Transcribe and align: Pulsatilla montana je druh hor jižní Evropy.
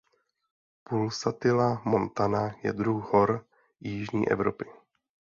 Pulsatilla 0.91 1.67
montana 1.93 2.41
je 2.63 2.73
druh 2.79 3.03
hor 3.13 3.35
jižní 3.89 4.27
Evropy. 4.31 4.65